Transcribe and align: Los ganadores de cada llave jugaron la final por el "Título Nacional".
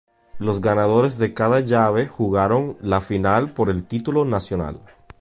Los 0.39 0.61
ganadores 0.61 1.19
de 1.19 1.35
cada 1.35 1.59
llave 1.59 2.07
jugaron 2.07 2.75
la 2.81 3.01
final 3.01 3.51
por 3.53 3.69
el 3.69 3.83
"Título 3.83 4.25
Nacional". 4.25 4.81